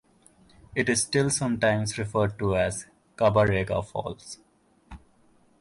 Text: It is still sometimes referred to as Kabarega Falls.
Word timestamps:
It 0.73 0.89
is 0.89 1.03
still 1.03 1.29
sometimes 1.29 1.99
referred 1.99 2.39
to 2.39 2.57
as 2.57 2.87
Kabarega 3.17 3.85
Falls. 3.85 4.39